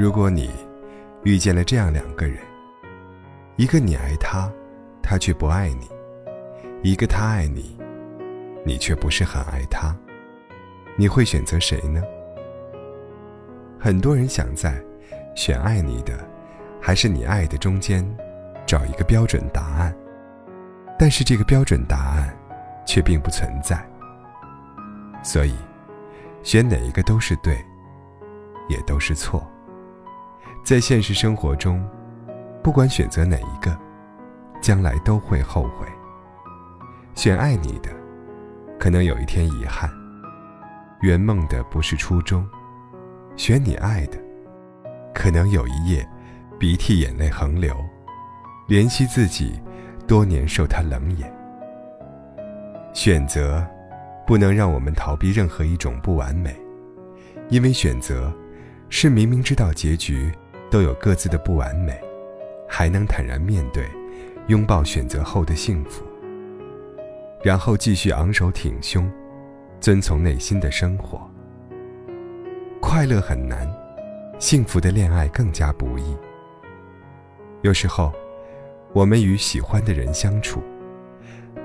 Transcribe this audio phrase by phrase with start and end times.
[0.00, 0.50] 如果你
[1.24, 2.38] 遇见了这样两个人，
[3.56, 4.50] 一个你爱他，
[5.02, 5.84] 他却不爱你；
[6.82, 7.78] 一个他爱你，
[8.64, 9.94] 你却不是很爱他，
[10.96, 12.02] 你会选择谁呢？
[13.78, 14.82] 很多人想在
[15.34, 16.26] 选爱你的
[16.80, 18.02] 还是你爱的中间
[18.64, 19.94] 找一个标准答案，
[20.98, 22.34] 但是这个标准答案
[22.86, 23.86] 却并不存在，
[25.22, 25.54] 所以
[26.42, 27.62] 选哪一个都是对，
[28.66, 29.46] 也都是错。
[30.70, 31.84] 在现实生活中，
[32.62, 33.76] 不管选择哪一个，
[34.62, 35.84] 将来都会后悔。
[37.16, 37.90] 选爱你的，
[38.78, 39.90] 可能有一天遗憾；
[41.00, 42.48] 圆梦的不是初衷。
[43.34, 44.18] 选你爱的，
[45.12, 46.08] 可能有一夜，
[46.56, 47.74] 鼻涕眼泪横流，
[48.68, 49.60] 怜惜自己
[50.06, 51.34] 多年受他冷眼。
[52.94, 53.66] 选择，
[54.24, 56.54] 不能让我们逃避任何一种不完美，
[57.48, 58.32] 因为选择，
[58.88, 60.32] 是明明知道结局。
[60.70, 62.00] 都有各自的不完美，
[62.68, 63.84] 还能坦然面对，
[64.46, 66.04] 拥抱选择后的幸福，
[67.42, 69.10] 然后继续昂首挺胸，
[69.80, 71.28] 遵从内心的生活。
[72.80, 73.68] 快乐很难，
[74.38, 76.16] 幸福的恋爱更加不易。
[77.62, 78.12] 有时候，
[78.92, 80.62] 我们与喜欢的人相处，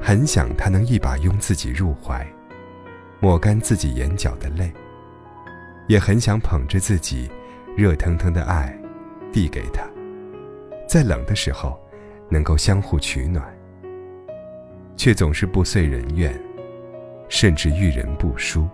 [0.00, 2.26] 很想他能一把拥自己入怀，
[3.18, 4.70] 抹干自己眼角的泪，
[5.88, 7.30] 也很想捧着自己
[7.76, 8.76] 热腾腾的爱。
[9.32, 9.88] 递给他，
[10.88, 11.80] 在冷的时候，
[12.28, 13.44] 能够相互取暖，
[14.96, 16.32] 却总是不遂人愿，
[17.28, 18.68] 甚至遇人不淑。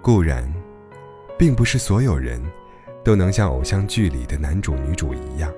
[0.00, 0.50] 固然，
[1.38, 2.42] 并不是所有人
[3.04, 5.52] 都能像偶像剧里的男主女主一样，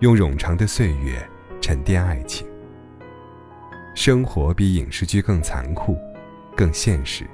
[0.00, 1.14] 用冗长的岁月
[1.60, 2.46] 沉淀爱情。
[3.94, 5.96] 生活比影视剧更残酷，
[6.56, 7.26] 更现实。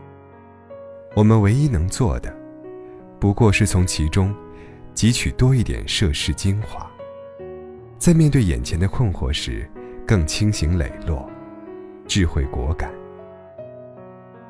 [1.15, 2.34] 我们唯一能做的，
[3.21, 4.34] 不过是从其中。
[4.98, 6.84] 汲取多一点涉世精华，
[8.00, 9.64] 在面对眼前的困惑时，
[10.04, 11.31] 更清醒磊落，
[12.09, 12.92] 智慧果敢。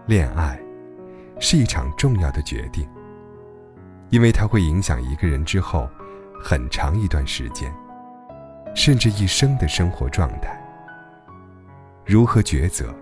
[0.06, 0.58] 恋爱
[1.38, 2.88] 是一场重要的决定，
[4.08, 5.86] 因为它会影响一个人之后
[6.42, 7.70] 很长一段时间，
[8.74, 10.58] 甚至一生的生活状态。
[12.06, 12.94] 如何抉择，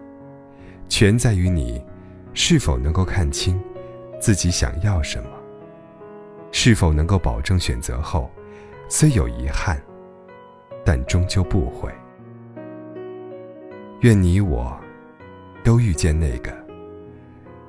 [0.89, 1.81] 全在于你
[2.35, 3.57] 是否能够看清
[4.21, 5.31] 自己想要什么。
[6.69, 8.29] 是否能够保证选择后，
[8.89, 9.81] 虽有遗憾，
[10.85, 11.95] 但终究不悔？
[14.01, 14.77] 愿你我
[15.63, 16.53] 都遇见那个，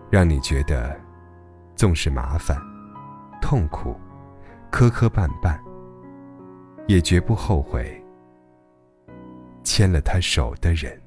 [0.09, 0.99] 让你觉得
[1.75, 2.59] 纵使麻烦、
[3.39, 3.95] 痛苦、
[4.71, 5.59] 磕磕绊绊，
[6.87, 8.03] 也绝不后悔
[9.63, 10.99] 牵了他手的人。